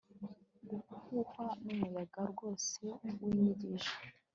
Guhuhwa 0.67 1.45
numuyaga 1.63 2.21
wose 2.37 2.83
winyigisho 3.21 3.95